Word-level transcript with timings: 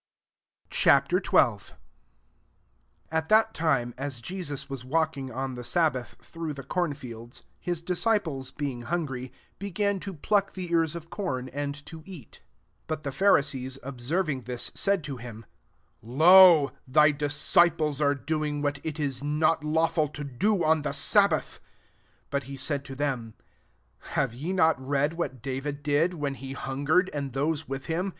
Ch. 0.71 0.85
XXL 0.87 1.33
1 1.73 1.77
At 3.11 3.29
that 3.29 3.53
time, 3.53 3.93
as 3.99 4.19
Jesus 4.19 4.67
was 4.67 4.83
walking 4.83 5.31
on 5.31 5.53
the 5.53 5.63
sab 5.63 5.93
bath 5.93 6.15
through 6.19 6.53
the 6.55 6.63
corn 6.63 6.93
fields, 6.93 7.43
his 7.59 7.83
disciples 7.83 8.49
being 8.49 8.81
hungry, 8.81 9.31
be 9.59 9.69
gan 9.69 9.99
to 9.99 10.15
pluck 10.15 10.53
the 10.53 10.71
ears 10.71 10.95
of 10.95 11.11
com 11.11 11.47
and 11.53 11.85
to 11.85 12.01
eat. 12.07 12.41
2 12.41 12.41
But 12.87 13.03
the 13.03 13.11
Phari 13.11 13.43
sees 13.45 13.77
observing 13.83 14.41
thia^ 14.41 14.75
said 14.75 15.03
to 15.03 15.17
him, 15.17 15.45
<< 15.79 16.01
Lo, 16.21 16.71
thy 16.87 17.11
disciples 17.11 18.01
are 18.01 18.15
doing 18.15 18.63
what 18.63 18.79
it 18.83 18.99
is 18.99 19.23
not 19.23 19.63
lawful 19.63 20.07
to 20.07 20.23
do 20.23 20.63
on 20.63 20.81
the 20.81 20.93
sabbath." 20.93 21.59
3 22.31 22.31
But 22.31 22.43
he 22.49 22.57
said 22.57 22.83
to 22.85 22.95
them," 22.95 23.35
Have 24.15 24.33
ye 24.33 24.51
not 24.51 24.81
read 24.83 25.13
what 25.13 25.43
David 25.43 25.83
did, 25.83 26.15
when 26.15 26.33
he 26.33 26.53
hungered, 26.53 27.11
and 27.13 27.33
those 27.33 27.67
with 27.67 27.85
him 27.85 28.09